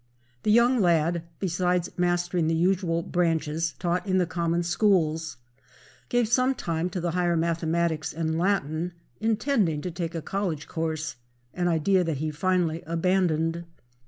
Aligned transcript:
The 0.41 0.51
young 0.51 0.79
lad, 0.79 1.25
besides 1.37 1.91
mastering 1.95 2.47
the 2.47 2.55
usual 2.55 3.03
branches 3.03 3.75
taught 3.77 4.07
in 4.07 4.17
the 4.17 4.25
common 4.25 4.63
schools, 4.63 5.37
gave 6.09 6.27
some 6.27 6.55
time 6.55 6.89
to 6.89 6.99
the 6.99 7.11
higher 7.11 7.37
mathematics 7.37 8.11
and 8.11 8.35
Latin, 8.35 8.93
intending 9.19 9.79
to 9.81 9.91
take 9.91 10.15
a 10.15 10.21
college 10.23 10.67
course, 10.67 11.17
an 11.53 11.67
idea 11.67 12.03
that 12.03 12.17
he 12.17 12.31
finally 12.31 12.81
abandoned. 12.87 13.63